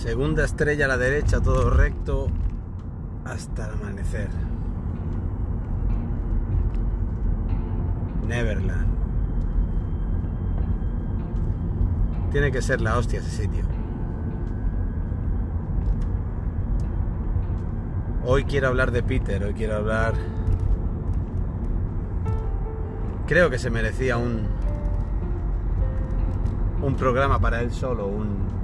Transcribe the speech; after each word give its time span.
Segunda 0.00 0.44
estrella 0.44 0.86
a 0.86 0.88
la 0.88 0.96
derecha, 0.96 1.42
todo 1.42 1.68
recto 1.68 2.28
hasta 3.26 3.66
el 3.66 3.74
amanecer. 3.74 4.30
Neverland. 8.26 8.88
Tiene 12.32 12.50
que 12.50 12.62
ser 12.62 12.80
la 12.80 12.96
hostia 12.96 13.18
ese 13.18 13.42
sitio. 13.42 13.62
Hoy 18.24 18.44
quiero 18.44 18.68
hablar 18.68 18.92
de 18.92 19.02
Peter, 19.02 19.44
hoy 19.44 19.52
quiero 19.52 19.76
hablar... 19.76 20.14
Creo 23.26 23.50
que 23.50 23.58
se 23.58 23.68
merecía 23.68 24.16
un, 24.16 24.46
un 26.80 26.96
programa 26.96 27.38
para 27.38 27.60
él 27.60 27.70
solo, 27.70 28.06
un, 28.06 28.59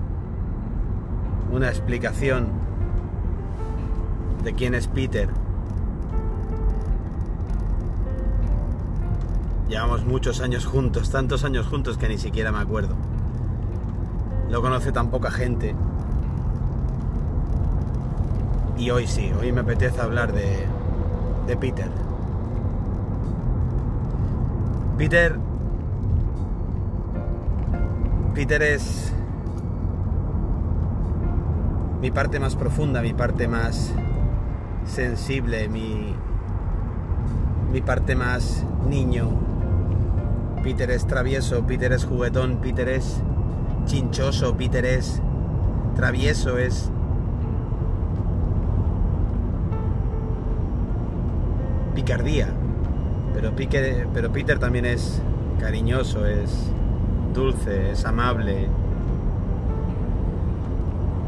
una 1.51 1.69
explicación 1.69 2.49
de 4.45 4.55
quién 4.55 4.75
es 4.75 4.87
Peter. 4.87 5.29
Llevamos 9.69 10.05
muchos 10.05 10.41
años 10.41 10.65
juntos, 10.65 11.11
tantos 11.11 11.45
años 11.45 11.67
juntos 11.67 11.99
que 11.99 12.09
ni 12.09 12.19
siquiera 12.19 12.53
me 12.53 12.59
acuerdo. 12.59 12.95
Lo 14.49 14.63
conoce 14.63 14.93
tan 14.93 15.11
poca 15.11 15.31
gente. 15.31 15.75
Y 18.79 18.91
hoy 18.91 19.07
sí, 19.07 19.33
hoy 19.41 19.51
me 19.53 19.63
apetece 19.63 20.01
hablar 20.01 20.33
de, 20.33 20.67
de 21.47 21.57
Peter. 21.57 21.91
Peter. 24.97 25.39
Peter 28.35 28.63
es 28.63 29.13
mi 32.01 32.11
parte 32.11 32.39
más 32.41 32.57
profunda, 32.57 33.01
mi 33.03 33.13
parte 33.13 33.49
más 33.49 33.93
sensible, 34.87 35.69
mi, 35.69 36.15
mi 37.73 37.81
parte 37.81 38.15
más 38.15 38.65
niño. 38.89 39.31
Peter 40.63 40.91
es 40.91 41.07
travieso, 41.07 41.67
Peter 41.67 41.93
es 41.93 42.05
juguetón, 42.05 42.57
Peter 42.57 42.89
es 42.89 43.23
chinchoso, 43.85 44.57
Peter 44.57 44.85
es 44.85 45.23
travieso, 45.95 46.59
es 46.59 46.91
picardía. 51.95 52.49
Pero, 53.33 53.53
pero 54.13 54.33
Peter 54.33 54.59
también 54.59 54.87
es 54.87 55.21
cariñoso, 55.61 56.27
es 56.27 56.71
dulce, 57.35 57.93
es 57.93 58.05
amable. 58.05 58.69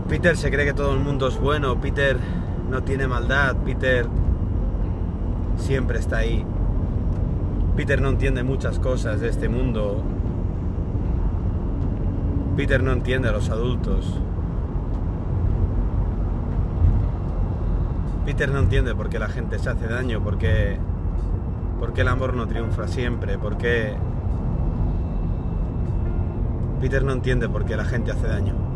Peter 0.09 0.37
se 0.37 0.51
cree 0.51 0.65
que 0.65 0.73
todo 0.73 0.95
el 0.95 1.01
mundo 1.01 1.29
es 1.29 1.39
bueno, 1.39 1.81
Peter 1.81 2.17
no 2.71 2.83
tiene 2.83 3.07
maldad, 3.07 3.57
Peter 3.57 4.07
siempre 5.57 5.99
está 5.99 6.19
ahí. 6.19 6.45
Peter 7.77 8.01
no 8.01 8.09
entiende 8.09 8.43
muchas 8.43 8.79
cosas 8.79 9.21
de 9.21 9.29
este 9.29 9.49
mundo. 9.49 10.03
Peter 12.57 12.83
no 12.83 12.93
entiende 12.93 13.29
a 13.29 13.33
los 13.33 13.51
adultos. 13.51 14.19
Peter 18.25 18.51
no 18.51 18.59
entiende 18.59 18.95
por 18.95 19.09
qué 19.09 19.19
la 19.19 19.29
gente 19.29 19.59
se 19.59 19.71
hace 19.71 19.87
daño, 19.87 20.21
por 20.23 20.39
qué, 20.39 20.79
el 21.97 22.09
amor 22.09 22.35
no 22.35 22.47
triunfa 22.47 22.87
siempre, 22.87 23.39
por 23.39 23.57
qué... 23.57 23.95
Peter 26.81 27.03
no 27.03 27.13
entiende 27.13 27.49
por 27.49 27.65
qué 27.65 27.77
la 27.77 27.85
gente 27.85 28.13
hace 28.13 28.27
daño. 28.27 28.68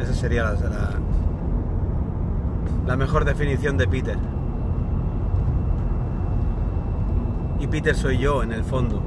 Esa 0.00 0.14
sería 0.14 0.44
la, 0.44 0.90
la 2.86 2.96
mejor 2.96 3.24
definición 3.24 3.76
de 3.76 3.86
Peter. 3.88 4.18
Y 7.58 7.66
Peter 7.66 7.94
soy 7.94 8.18
yo 8.18 8.42
en 8.42 8.52
el 8.52 8.62
fondo. 8.64 9.02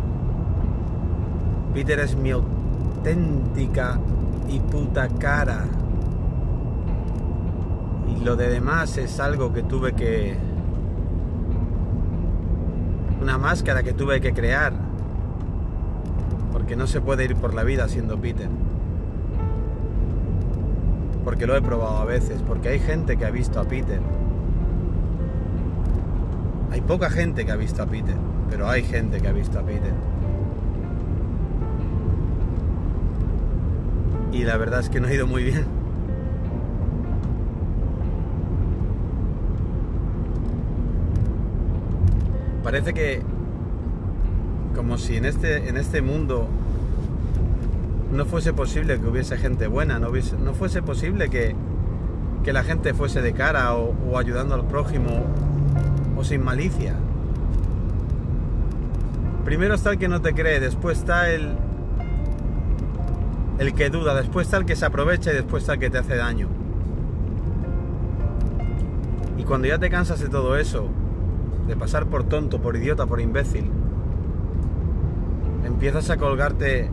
Peter 1.74 2.00
es 2.00 2.16
mi 2.16 2.31
auténtica 2.31 4.00
y 4.50 4.59
puta 4.59 5.08
cara 5.08 5.66
y 8.19 8.24
lo 8.24 8.35
de 8.35 8.50
demás 8.50 8.97
es 8.97 9.19
algo 9.19 9.53
que 9.53 9.64
tuve 9.64 9.94
que... 9.94 10.35
Una 13.22 13.38
máscara 13.38 13.84
que 13.84 13.94
tuve 13.94 14.22
que 14.22 14.34
crear. 14.34 14.74
Porque 16.52 16.75
no 16.75 16.88
se 16.88 17.02
puede 17.02 17.25
ir 17.25 17.35
por 17.35 17.53
la 17.53 17.64
vida 17.64 17.88
siendo 17.88 18.19
Peter. 18.19 18.50
Porque 21.29 21.45
lo 21.45 21.56
he 21.56 21.62
probado 21.62 21.97
a 21.97 22.06
veces. 22.06 22.41
Porque 22.41 22.69
hay 22.69 22.79
gente 22.79 23.16
que 23.16 23.23
ha 23.23 23.29
visto 23.29 23.59
a 23.59 23.63
Peter. 23.63 24.00
Hay 26.72 26.81
poca 26.81 27.12
gente 27.12 27.45
que 27.45 27.51
ha 27.51 27.56
visto 27.56 27.84
a 27.84 27.85
Peter. 27.85 28.16
Pero 28.50 28.67
hay 28.67 28.81
gente 28.81 29.22
que 29.22 29.28
ha 29.28 29.31
visto 29.31 29.59
a 29.59 29.62
Peter. 29.62 29.94
Y 34.31 34.44
la 34.44 34.57
verdad 34.57 34.79
es 34.79 34.90
que 34.90 35.00
no 35.00 35.07
ha 35.07 35.13
ido 35.13 35.28
muy 35.28 35.44
bien. 35.44 35.66
parece 42.63 42.91
que 42.96 43.22
como 44.75 44.97
si 44.97 45.17
en 45.17 45.25
este, 45.25 45.69
en 45.69 45.78
este 45.78 46.01
mundo 46.01 46.47
no 48.12 48.25
fuese 48.25 48.53
posible 48.53 49.00
que 49.00 49.08
hubiese 49.08 49.38
gente 49.38 49.68
buena, 49.68 50.00
no, 50.00 50.53
fuese 50.53 50.81
posible 50.81 51.30
que, 51.30 51.56
la 52.52 52.64
gente 52.64 52.96
fuese 52.96 53.22
de 53.22 53.34
cara 53.34 53.75
o, 53.75 54.18
ayudando 54.18 54.56
al 54.56 54.66
prójimo 54.66 55.24
o 56.18 56.24
sin 56.24 56.44
malicia. 56.44 56.96
Primero 59.46 59.75
está 59.75 59.92
el 59.92 60.00
que 60.00 60.08
no 60.08 60.22
te 60.22 60.34
cree, 60.34 60.59
después 60.59 60.97
está 60.97 61.30
el, 61.30 61.56
el 63.59 63.74
que 63.75 63.92
duda, 63.92 64.16
después 64.16 64.47
está 64.47 64.58
el 64.58 64.66
que 64.66 64.76
se 64.76 64.86
aprovecha 64.86 65.31
y 65.31 65.36
después 65.36 65.62
está 65.62 65.74
el 65.74 65.80
que 65.80 65.91
te 65.91 66.00
hace 66.00 66.16
daño. 66.16 66.47
Y 69.38 69.44
cuando 69.44 69.68
ya 69.68 69.78
te 69.78 69.91
cansas 69.91 70.20
de 70.20 70.30
todo 70.30 70.58
eso, 70.58 70.88
de 71.68 71.76
pasar 71.76 72.08
por 72.08 72.24
tonto, 72.24 72.59
por 72.59 72.76
idiota, 72.76 73.06
por 73.06 73.22
imbécil, 73.22 73.70
empiezas 75.66 76.09
a 76.09 76.18
colgarte 76.18 76.90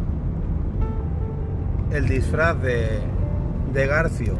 el 1.90 2.08
disfraz 2.08 2.60
de, 2.60 3.00
de 3.72 3.86
Garcio, 3.86 4.34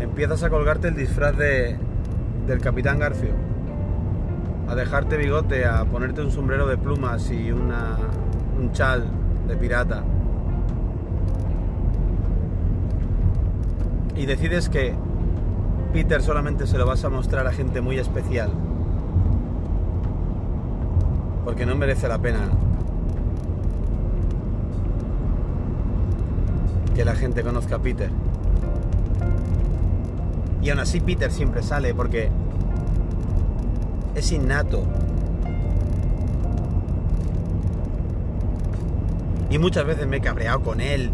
empiezas 0.00 0.42
a 0.42 0.50
colgarte 0.50 0.88
el 0.88 0.96
disfraz 0.96 1.36
de, 1.36 1.76
del 2.46 2.60
capitán 2.60 2.98
Garcio, 2.98 3.30
a 4.68 4.74
dejarte 4.74 5.16
bigote, 5.16 5.66
a 5.66 5.84
ponerte 5.84 6.22
un 6.22 6.30
sombrero 6.30 6.66
de 6.66 6.76
plumas 6.76 7.30
y 7.30 7.50
una, 7.52 7.96
un 8.58 8.72
chal 8.72 9.04
de 9.48 9.56
pirata. 9.56 10.02
Y 14.16 14.26
decides 14.26 14.68
que 14.68 14.94
Peter 15.92 16.22
solamente 16.22 16.66
se 16.66 16.78
lo 16.78 16.86
vas 16.86 17.04
a 17.04 17.08
mostrar 17.08 17.46
a 17.46 17.52
gente 17.52 17.80
muy 17.80 17.98
especial. 17.98 18.52
Porque 21.44 21.66
no 21.66 21.74
merece 21.74 22.08
la 22.08 22.18
pena 22.18 22.48
que 26.94 27.04
la 27.04 27.14
gente 27.14 27.42
conozca 27.42 27.76
a 27.76 27.78
Peter. 27.78 28.10
Y 30.62 30.70
aún 30.70 30.80
así 30.80 31.00
Peter 31.00 31.30
siempre 31.30 31.62
sale 31.62 31.94
porque 31.94 32.30
es 34.14 34.32
innato. 34.32 34.84
Y 39.50 39.58
muchas 39.58 39.84
veces 39.84 40.06
me 40.06 40.16
he 40.16 40.20
cabreado 40.20 40.62
con 40.62 40.80
él. 40.80 41.10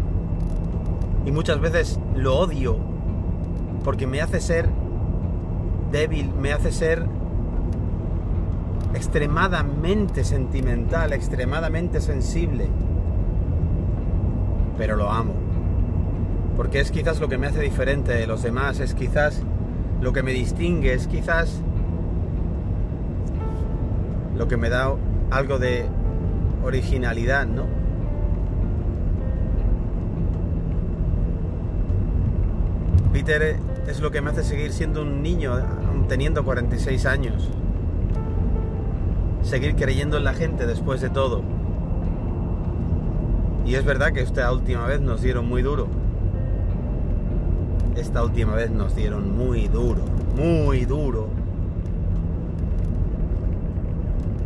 Y 1.25 1.31
muchas 1.31 1.59
veces 1.59 1.99
lo 2.15 2.37
odio. 2.37 2.77
Porque 3.83 4.07
me 4.07 4.21
hace 4.21 4.39
ser 4.39 4.69
débil, 5.91 6.31
me 6.33 6.53
hace 6.53 6.71
ser 6.71 7.05
extremadamente 8.93 10.23
sentimental, 10.23 11.13
extremadamente 11.13 11.99
sensible. 11.99 12.67
Pero 14.77 14.95
lo 14.95 15.11
amo. 15.11 15.40
Porque 16.61 16.79
es 16.79 16.91
quizás 16.91 17.19
lo 17.19 17.27
que 17.27 17.39
me 17.39 17.47
hace 17.47 17.59
diferente 17.59 18.13
de 18.13 18.27
los 18.27 18.43
demás, 18.43 18.79
es 18.79 18.93
quizás 18.93 19.41
lo 19.99 20.13
que 20.13 20.21
me 20.21 20.31
distingue, 20.31 20.93
es 20.93 21.07
quizás 21.07 21.59
lo 24.37 24.47
que 24.47 24.57
me 24.57 24.69
da 24.69 24.93
algo 25.31 25.57
de 25.57 25.87
originalidad, 26.63 27.47
¿no? 27.47 27.65
Peter 33.11 33.57
es 33.87 33.99
lo 33.99 34.11
que 34.11 34.21
me 34.21 34.29
hace 34.29 34.43
seguir 34.43 34.71
siendo 34.71 35.01
un 35.01 35.23
niño 35.23 35.59
teniendo 36.07 36.45
46 36.45 37.07
años 37.07 37.49
seguir 39.41 39.75
creyendo 39.75 40.17
en 40.17 40.25
la 40.25 40.35
gente 40.35 40.67
después 40.67 41.01
de 41.01 41.09
todo. 41.09 41.41
Y 43.65 43.73
es 43.73 43.83
verdad 43.83 44.13
que 44.13 44.21
esta 44.21 44.53
última 44.53 44.85
vez 44.85 45.01
nos 45.01 45.23
dieron 45.23 45.49
muy 45.49 45.63
duro. 45.63 46.00
Esta 47.95 48.23
última 48.23 48.53
vez 48.53 48.71
nos 48.71 48.95
dieron 48.95 49.35
muy 49.35 49.67
duro, 49.67 50.01
muy 50.35 50.85
duro. 50.85 51.29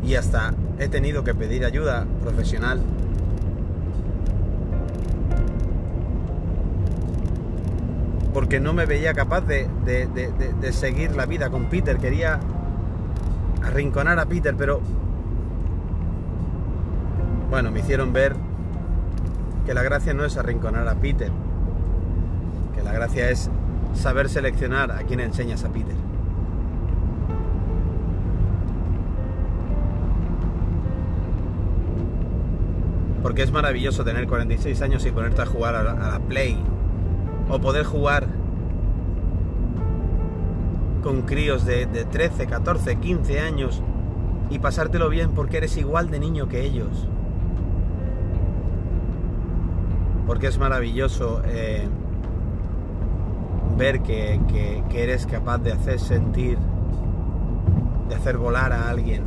Y 0.04 0.16
hasta 0.16 0.54
he 0.78 0.88
tenido 0.88 1.24
que 1.24 1.34
pedir 1.34 1.66
ayuda 1.66 2.06
profesional. 2.22 2.82
Porque 8.34 8.60
no 8.60 8.74
me 8.74 8.86
veía 8.86 9.14
capaz 9.14 9.42
de, 9.42 9.68
seguir 10.72 11.16
la 11.16 11.26
vida 11.26 11.50
con 11.50 11.66
Peter. 11.66 11.98
Quería 11.98 12.40
arrinconar 13.64 14.20
a 14.20 14.26
Peter, 14.26 14.56
pero 14.58 14.82
bueno, 17.50 17.72
me 17.72 17.80
hicieron 17.80 18.12
ver 18.12 18.36
que 19.66 19.74
la 19.74 19.82
gracia 19.82 20.14
no 20.14 20.26
es 20.26 20.38
arrinconar 20.38 20.88
a 20.88 20.96
Peter, 20.96 21.32
la 22.86 22.94
gracia 22.94 23.30
es 23.30 23.50
saber 23.94 24.30
seleccionar 24.30 24.92
a 24.92 25.00
quién 25.00 25.20
enseñas 25.20 25.66
a 25.66 25.70
Peter. 25.70 25.96
Porque 33.22 33.42
es 33.42 33.52
maravilloso 33.52 34.06
tener 34.06 34.28
46 34.28 34.82
años 34.84 35.06
y 35.06 35.12
ponerte 35.12 35.42
a 35.42 35.46
jugar 35.46 35.76
a 35.76 35.84
la, 35.84 36.20
Play. 36.20 36.58
O 37.50 37.60
poder 37.60 37.86
jugar 37.86 38.28
con 41.04 41.24
críos 41.24 41.66
de, 41.66 41.88
de 41.88 42.06
13, 42.06 42.48
14, 42.48 42.96
15 42.98 43.40
años 43.40 43.82
y 44.50 44.60
pasártelo 44.60 45.10
bien 45.10 45.32
porque 45.32 45.58
eres 45.58 45.76
igual 45.76 46.10
de 46.10 46.20
niño 46.20 46.48
que 46.48 46.64
ellos. 46.64 47.08
porque 50.26 50.48
es 50.48 50.58
maravilloso 50.58 51.42
eh, 51.46 51.88
ver 53.78 54.02
que, 54.02 54.84
eres 54.94 55.26
capaz 55.26 55.58
de 55.60 55.74
hacer 55.74 56.00
sentir, 56.00 56.58
de 58.08 58.16
hacer 58.16 58.38
volar 58.38 58.72
a 58.72 58.90
alguien. 58.90 59.24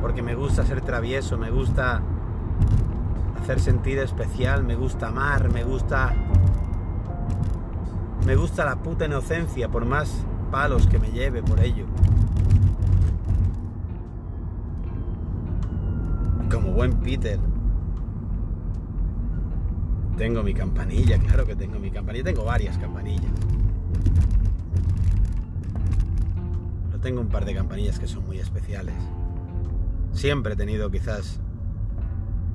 Porque 0.00 0.22
me 0.22 0.34
gusta 0.34 0.64
ser 0.64 0.80
travieso, 0.80 1.38
me 1.38 1.50
gusta 1.50 2.02
hacer 3.42 3.60
sentir 3.60 3.98
especial, 3.98 4.64
me 4.64 4.74
gusta 4.76 5.08
amar, 5.08 5.50
me 5.50 5.64
gusta... 5.64 6.14
Me 8.26 8.36
gusta 8.36 8.66
la 8.66 8.76
puta 8.76 9.06
inocencia, 9.06 9.68
por 9.70 9.86
más 9.86 10.26
palos 10.50 10.86
que 10.86 10.98
me 10.98 11.10
lleve 11.10 11.42
por 11.42 11.58
ello. 11.60 11.86
Como 16.50 16.72
buen 16.72 16.92
Peter, 17.00 17.40
tengo 20.16 20.42
mi 20.42 20.54
campanilla, 20.54 21.18
claro 21.18 21.46
que 21.46 21.56
tengo 21.56 21.78
mi 21.78 21.90
campanilla. 21.90 22.24
Tengo 22.24 22.44
varias 22.44 22.76
campanillas. 22.78 23.32
Pero 26.86 27.00
tengo 27.00 27.20
un 27.20 27.28
par 27.28 27.44
de 27.44 27.54
campanillas 27.54 27.98
que 27.98 28.06
son 28.06 28.26
muy 28.26 28.38
especiales. 28.38 28.94
Siempre 30.12 30.54
he 30.54 30.56
tenido 30.56 30.90
quizás 30.90 31.40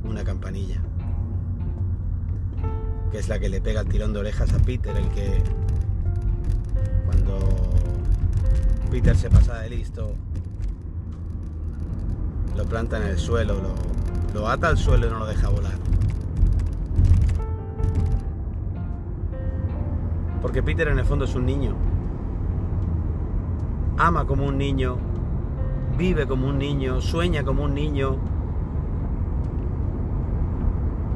una 0.04 0.24
campanilla. 0.24 0.82
Que 3.12 3.20
es 3.20 3.30
la 3.30 3.40
que 3.40 3.50
le 3.50 3.62
pega 3.62 3.82
el 3.82 3.88
tirón 3.88 4.14
de 4.14 4.20
orejas 4.20 4.54
a 4.54 4.60
Peter, 4.60 4.96
el 4.96 5.10
que 5.10 5.42
cuando 7.06 7.40
Peter 8.92 9.16
se 9.16 9.30
pasa 9.30 9.60
de 9.60 9.70
listo, 9.70 10.16
lo 12.56 12.66
planta 12.66 12.98
en 12.98 13.04
el 13.04 13.18
suelo, 13.18 13.56
lo, 13.56 14.40
lo 14.40 14.48
ata 14.48 14.68
al 14.68 14.78
suelo 14.78 15.08
y 15.08 15.10
no 15.10 15.20
lo 15.20 15.26
deja 15.26 15.50
volar. 15.50 15.95
Porque 20.46 20.62
Peter 20.62 20.90
en 20.90 21.00
el 21.00 21.06
fondo 21.06 21.26
es 21.26 21.34
un 21.34 21.48
niño. 21.48 21.74
Ama 23.98 24.28
como 24.28 24.46
un 24.46 24.60
niño, 24.60 24.96
vive 25.98 26.28
como 26.28 26.50
un 26.50 26.60
niño, 26.60 27.02
sueña 27.02 27.44
como 27.44 27.64
un 27.64 27.74
niño. 27.74 28.18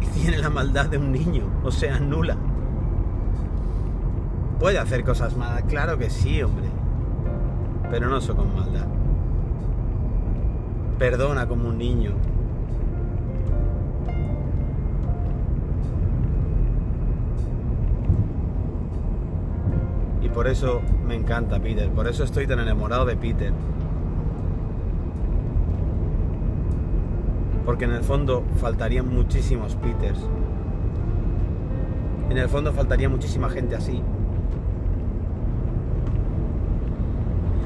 Y 0.02 0.08
tiene 0.08 0.40
la 0.40 0.50
maldad 0.50 0.88
de 0.88 0.98
un 0.98 1.12
niño, 1.12 1.44
o 1.64 1.70
sea, 1.70 2.00
nula. 2.00 2.38
Puede 4.60 4.80
hacer 4.80 5.04
cosas 5.04 5.38
malas, 5.38 5.62
claro 5.66 6.00
que 6.00 6.10
sí, 6.10 6.42
hombre. 6.42 6.66
Pero 7.92 8.10
no 8.10 8.18
eso 8.18 8.36
con 8.36 8.56
maldad. 8.56 8.88
Perdona 10.98 11.48
como 11.48 11.70
un 11.70 11.78
niño, 11.78 12.14
por 20.34 20.48
eso 20.48 20.82
me 21.08 21.16
encanta 21.16 21.60
Peter, 21.60 21.90
por 21.90 22.08
eso 22.08 22.24
estoy 22.24 22.48
tan 22.48 22.60
enamorado 22.60 23.06
de 23.06 23.16
Peter. 23.16 23.54
Porque 27.66 27.86
en 27.86 27.92
el 27.92 28.04
fondo 28.04 28.44
faltarían 28.58 29.08
muchísimos 29.08 29.76
Peters. 29.76 30.20
En 32.30 32.38
el 32.38 32.48
fondo 32.48 32.74
faltaría 32.74 33.10
muchísima 33.10 33.50
gente 33.50 33.76
así. 33.76 34.02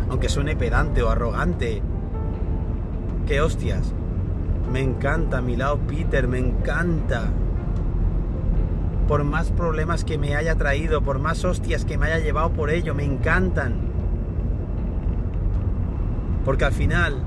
Aunque 0.10 0.30
suene 0.30 0.56
pedante 0.56 1.02
o 1.04 1.10
arrogante. 1.10 1.82
¡Qué 3.26 3.42
hostias! 3.42 3.94
Me 4.72 4.82
encanta 4.82 5.42
mi 5.42 5.56
lado 5.56 5.78
Peter, 5.88 6.28
me 6.28 6.40
encanta 6.40 7.30
por 9.08 9.24
más 9.24 9.52
problemas 9.52 10.04
que 10.04 10.18
me 10.18 10.36
haya 10.36 10.56
traído, 10.56 11.02
por 11.02 11.20
más 11.20 11.44
hostias 11.44 11.86
que 11.86 11.98
me 11.98 12.08
haya 12.08 12.20
llevado 12.20 12.52
por 12.52 12.70
ello, 12.70 12.94
me 12.94 13.04
encantan. 13.04 13.76
Porque 16.46 16.66
al 16.66 16.74
final 16.74 17.24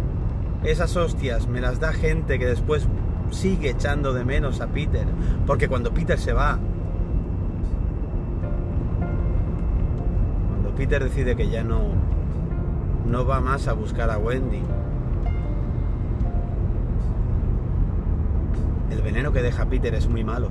esas 0.64 0.96
hostias 0.96 1.46
me 1.46 1.60
las 1.60 1.80
da 1.80 1.92
gente 1.92 2.38
que 2.38 2.46
después 2.46 2.86
sigue 3.30 3.70
echando 3.70 4.12
de 4.12 4.24
menos 4.24 4.60
a 4.60 4.68
Peter. 4.68 5.06
Porque 5.46 5.68
cuando 5.68 5.92
Peter 5.92 6.18
se 6.18 6.32
va, 6.32 6.58
cuando 10.50 10.74
Peter 10.76 11.02
decide 11.02 11.36
que 11.36 11.48
ya 11.48 11.62
no, 11.62 11.90
no 13.06 13.26
va 13.26 13.40
más 13.40 13.68
a 13.68 13.72
buscar 13.72 14.10
a 14.10 14.18
Wendy, 14.18 14.62
el 18.90 19.02
veneno 19.02 19.32
que 19.32 19.42
deja 19.42 19.66
Peter 19.66 19.94
es 19.94 20.08
muy 20.08 20.24
malo. 20.24 20.50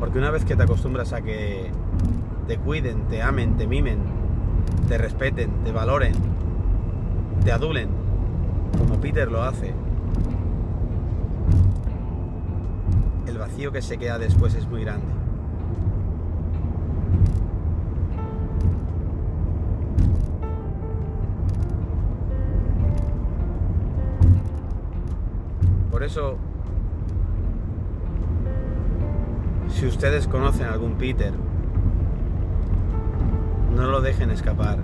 Porque 0.00 0.18
una 0.18 0.30
vez 0.30 0.44
que 0.46 0.56
te 0.56 0.62
acostumbras 0.62 1.12
a 1.12 1.20
que 1.20 1.70
te 2.48 2.56
cuiden, 2.56 3.06
te 3.08 3.22
amen, 3.22 3.56
te 3.58 3.66
mimen, 3.66 3.98
te 4.88 4.96
respeten, 4.96 5.62
te 5.62 5.70
valoren, 5.70 6.14
te 7.44 7.52
adulen, 7.52 7.90
como 8.78 8.98
Peter 8.98 9.30
lo 9.30 9.42
hace, 9.42 9.74
el 13.26 13.38
vacío 13.38 13.70
que 13.70 13.82
se 13.82 13.98
queda 13.98 14.18
después 14.18 14.54
es 14.54 14.66
muy 14.66 14.80
grande. 14.80 15.06
Por 25.90 26.02
eso 26.02 26.38
Si 29.80 29.86
ustedes 29.86 30.28
conocen 30.28 30.66
algún 30.66 30.96
Peter, 30.96 31.32
no 33.74 33.86
lo 33.86 34.02
dejen 34.02 34.30
escapar. 34.30 34.76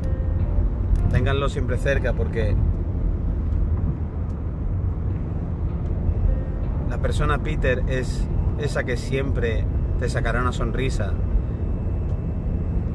Ténganlo 1.12 1.50
siempre 1.50 1.76
cerca 1.76 2.14
porque 2.14 2.56
la 6.88 6.96
persona 6.96 7.42
Peter 7.42 7.82
es 7.88 8.26
esa 8.58 8.84
que 8.84 8.96
siempre 8.96 9.66
te 10.00 10.08
sacará 10.08 10.40
una 10.40 10.52
sonrisa. 10.52 11.12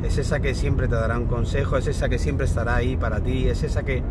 Es 0.04 0.18
esa 0.18 0.40
que 0.40 0.56
siempre 0.56 0.88
te 0.88 0.96
dará 0.96 1.20
un 1.20 1.28
consejo, 1.28 1.78
es 1.78 1.86
esa 1.86 2.10
que 2.10 2.18
siempre 2.18 2.48
estará 2.48 2.78
ahí 2.78 2.98
para 2.98 3.20
ti, 3.20 3.48
es 3.48 3.62
esa 3.62 3.84
que 3.84 4.02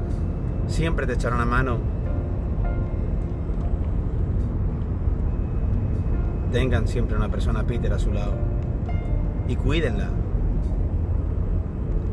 siempre 0.68 1.08
te 1.08 1.14
echará 1.14 1.34
una 1.34 1.44
mano 1.44 1.78
tengan 6.50 6.88
siempre 6.88 7.16
una 7.16 7.28
persona 7.28 7.64
Peter 7.64 7.92
a 7.92 7.98
su 7.98 8.12
lado 8.12 8.34
y 9.48 9.56
cuídenla. 9.56 10.08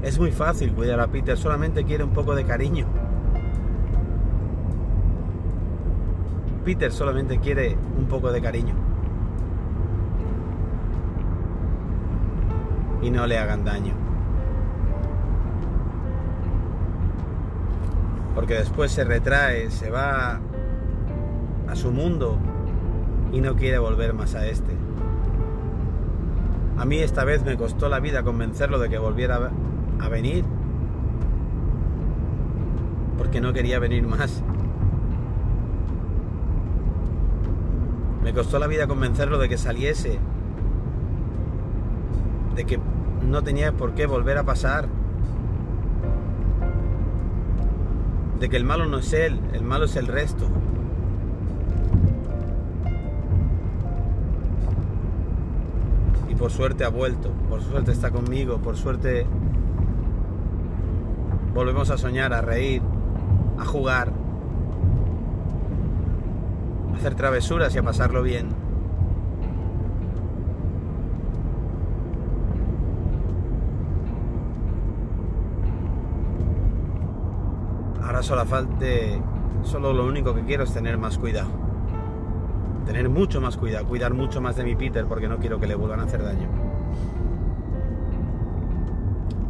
Es 0.03 0.20
muy 0.20 0.32
fácil 0.32 0.74
cuidar 0.74 1.00
a 1.00 1.08
Peter, 1.08 1.38
solamente 1.38 1.84
quiere 1.84 2.03
un 2.03 2.12
poco 2.12 2.36
de 2.36 2.46
cariño. 2.46 2.86
Peter 6.63 6.91
solamente 6.91 7.39
quiere 7.39 7.77
un 7.98 8.06
poco 8.08 8.32
de 8.32 8.41
cariño. 8.41 8.75
Y 13.01 13.10
no 13.10 13.25
le 13.25 13.38
hagan 13.38 13.63
daño. 13.63 13.94
Porque 18.36 18.56
después 18.56 18.91
se 18.91 19.03
retrae, 19.03 19.72
se 19.72 19.89
va 19.89 20.39
a 21.67 21.75
su 21.75 21.91
mundo 21.91 22.38
y 23.31 23.41
no 23.41 23.55
quiere 23.55 23.77
volver 23.77 24.13
más 24.13 24.36
a 24.36 24.48
este. 24.48 24.74
A 26.77 26.86
mí 26.86 27.00
esta 27.00 27.24
vez 27.24 27.43
me 27.43 27.57
costó 27.57 27.89
la 27.89 28.00
vida 28.00 28.24
convencerlo 28.24 28.79
de 28.79 28.89
que 28.89 28.98
volviera 28.98 29.51
a 30.00 30.10
venir, 30.10 30.46
porque 33.17 33.41
no 33.41 33.51
quería 33.51 33.79
venir 33.79 34.05
más. 34.07 34.43
Me 38.24 38.34
costó 38.34 38.60
la 38.60 38.67
vida 38.67 38.88
convencerlo 38.88 39.38
de 39.39 39.50
que 39.50 39.57
saliese, 39.57 40.19
de 42.55 42.65
que 42.65 42.79
no 43.27 43.41
tenía 43.41 43.72
por 43.72 43.93
qué 43.93 44.05
volver 44.05 44.38
a 44.38 44.43
pasar, 44.43 44.88
de 48.39 48.50
que 48.50 48.57
el 48.57 48.65
malo 48.65 48.86
no 48.86 49.00
es 49.00 49.13
él, 49.13 49.39
el 49.53 49.63
malo 49.63 49.86
es 49.86 49.96
el 49.96 50.07
resto. 50.07 50.48
Por 56.38 56.51
suerte 56.51 56.84
ha 56.84 56.89
vuelto, 56.89 57.32
por 57.50 57.62
suerte 57.62 57.91
está 57.91 58.12
conmigo, 58.12 58.60
por 58.60 58.77
suerte 58.77 59.25
volvemos 61.53 61.89
a 61.89 61.98
soñar, 61.98 62.34
a 62.34 62.41
reír, 62.41 62.82
a 63.58 63.65
jugar 63.65 64.12
hacer 66.98 67.15
travesuras 67.15 67.74
y 67.75 67.77
a 67.77 67.84
pasarlo 67.84 68.24
bien. 68.24 68.50
Ahora 78.03 78.24
solo 78.24 78.46
falta, 78.46 78.86
solo 79.63 79.94
lo 79.94 80.06
único 80.06 80.34
que 80.34 80.44
quiero 80.44 80.63
es 80.63 80.74
tener 80.74 80.98
más 80.98 81.17
cuidado. 81.17 81.67
Tener 82.88 83.10
mucho 83.10 83.39
más 83.39 83.58
cuidado, 83.58 83.86
cuidar 83.86 84.13
mucho 84.13 84.41
más 84.41 84.56
de 84.56 84.63
mi 84.63 84.75
Peter 84.75 85.06
porque 85.06 85.27
no 85.27 85.38
quiero 85.38 85.60
que 85.60 85.67
le 85.67 85.75
vuelvan 85.75 86.00
a 86.00 86.03
hacer 86.03 86.24
daño. 86.24 86.48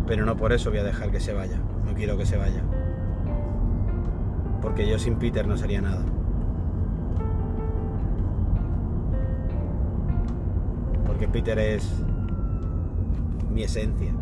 Pero 0.06 0.26
no 0.26 0.36
por 0.36 0.52
eso 0.52 0.70
voy 0.70 0.80
a 0.80 0.84
dejar 0.84 1.12
que 1.12 1.22
se 1.22 1.34
vaya. 1.34 1.58
No 1.86 1.94
quiero 1.94 2.18
que 2.18 2.26
se 2.26 2.36
vaya. 2.36 2.64
Porque 4.62 4.90
yo 4.90 5.00
sin 5.00 5.16
Peter 5.16 5.48
no 5.48 5.56
sería 5.56 5.82
nada. 5.82 6.04
porque 11.18 11.28
Peter 11.30 11.58
es 11.58 11.92
mi 13.52 13.64
esencia. 13.64 14.14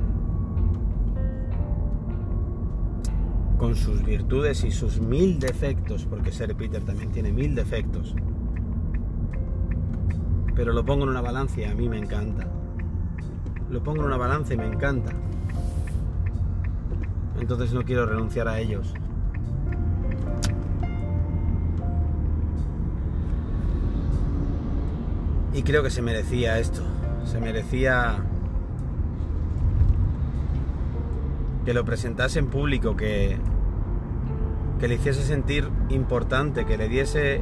Con 3.57 3.75
sus 3.75 4.01
virtudes 4.05 4.63
y 4.63 4.72
sus 4.72 5.01
mil 5.01 5.38
defectos, 5.38 6.05
porque 6.05 6.31
ser 6.31 6.55
Peter 6.55 6.81
también 6.84 7.12
tiene 7.12 7.34
mil 7.34 7.53
defectos. 7.53 8.15
Pero 10.55 10.71
lo 10.71 10.85
pongo 10.85 11.03
en 11.03 11.09
una 11.09 11.21
balanza 11.21 11.62
y 11.62 11.63
a 11.65 11.75
mí 11.75 11.89
me 11.89 11.97
encanta. 11.97 12.47
Lo 13.69 13.83
pongo 13.83 14.01
en 14.01 14.07
una 14.07 14.17
balanza 14.17 14.53
y 14.53 14.57
me 14.57 14.65
encanta. 14.65 15.12
Entonces 17.39 17.74
no 17.74 17.83
quiero 17.83 18.05
renunciar 18.05 18.47
a 18.47 18.59
ellos. 18.59 18.93
Y 25.53 25.63
creo 25.63 25.83
que 25.83 25.89
se 25.89 26.01
merecía 26.01 26.59
esto. 26.59 26.81
Se 27.25 27.39
merecía 27.39 28.17
que 31.65 31.74
lo 31.74 31.83
presentase 31.83 32.39
en 32.39 32.47
público, 32.47 32.95
que, 32.95 33.38
que 34.79 34.88
le 34.88 34.95
hiciese 34.95 35.24
sentir 35.24 35.69
importante, 35.89 36.65
que 36.65 36.77
le 36.77 36.88
diese 36.88 37.41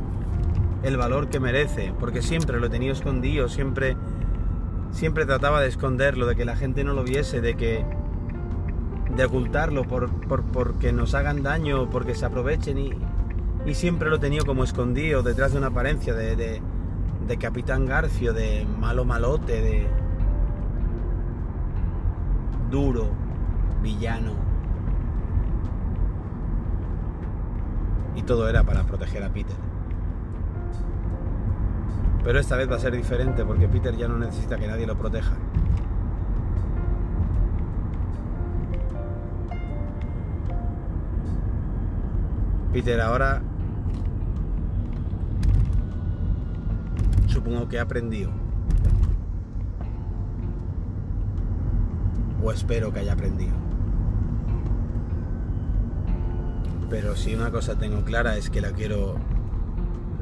el 0.84 0.98
valor 0.98 1.30
que 1.30 1.40
merece, 1.40 1.94
porque 2.00 2.22
siempre 2.22 2.60
lo 2.60 2.68
he 2.68 2.70
tenido 2.70 2.94
escondido, 2.94 3.50
siempre, 3.50 3.98
siempre 4.92 5.25
trataba 5.25 5.62
de 5.62 5.68
esconderlo, 5.68 6.25
de 6.25 6.36
que 6.36 6.46
la 6.46 6.56
gente 6.56 6.84
no 6.84 6.94
lo 6.94 7.04
viese, 7.04 7.42
de 7.42 7.56
que 7.56 7.86
de 9.16 9.25
ocultarlo 9.25 9.84
por, 9.84 10.10
por 10.28 10.44
porque 10.44 10.92
nos 10.92 11.13
hagan 11.13 11.44
daño, 11.44 11.90
porque 11.90 12.16
se 12.16 12.25
aprovechen 12.25 12.78
y, 12.78 12.92
y 13.66 13.75
siempre 13.75 14.10
lo 14.10 14.18
he 14.18 14.20
tenido 14.20 14.46
como 14.46 14.63
escondido 14.63 15.24
detrás 15.24 15.52
de 15.52 15.60
una 15.60 15.68
apariencia 15.68 16.13
de 16.13 16.62
de 17.28 17.38
Capitán 17.38 17.86
Garfio, 17.86 18.34
de 18.34 18.66
malo 18.80 19.06
malote, 19.06 19.62
de 19.62 19.88
duro, 22.70 23.10
villano. 23.82 24.34
Y 28.16 28.24
todo 28.24 28.48
era 28.50 28.63
para 28.63 28.84
proteger 28.84 29.24
a 29.24 29.30
Peter. 29.30 29.56
Pero 32.24 32.39
esta 32.39 32.56
vez 32.56 32.72
va 32.72 32.77
a 32.77 32.80
ser 32.80 32.96
diferente 32.96 33.44
porque 33.44 33.68
Peter 33.68 33.96
ya 33.96 34.08
no 34.08 34.18
necesita 34.18 34.58
que 34.58 34.68
nadie 34.68 34.88
lo 34.88 34.98
proteja. 34.98 35.34
Peter 42.72 43.00
ahora 43.01 43.42
supongo 47.27 47.68
que 47.68 47.75
he 47.75 47.80
aprendido. 47.80 48.32
O 52.42 52.51
espero 52.51 52.92
que 52.92 53.00
haya 53.00 53.13
aprendido. 53.13 53.53
Pero 56.89 57.15
si 57.15 57.36
una 57.36 57.51
cosa 57.51 57.77
tengo 57.77 58.03
clara 58.03 58.38
es 58.38 58.50
que 58.50 58.62
la 58.62 58.72
quiero. 58.72 59.18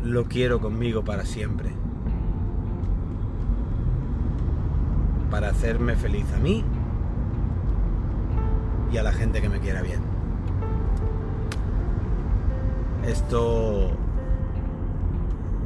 Lo 0.04 0.26
quiero 0.26 0.60
conmigo 0.60 1.04
para 1.04 1.26
siempre. 1.26 1.70
Para 5.32 5.50
hacerme 5.50 5.96
feliz 5.96 6.26
a 6.34 6.40
mí 6.40 6.64
y 8.92 8.98
a 8.98 9.04
la 9.04 9.14
gente 9.14 9.42
que 9.42 9.48
me 9.48 9.60
quiera 9.60 9.82
bien. 9.82 10.02
Esto 13.06 13.92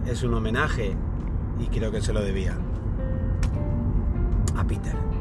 es 0.05 0.21
un 0.23 0.35
homenaje 0.35 0.95
y 1.59 1.65
creo 1.65 1.91
que 1.91 2.01
se 2.01 2.13
lo 2.13 2.21
debía 2.21 2.55
a 4.55 4.63
Peter. 4.63 5.14